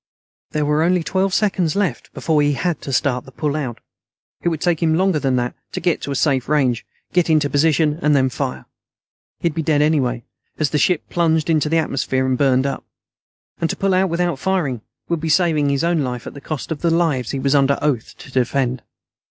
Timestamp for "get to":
5.79-6.09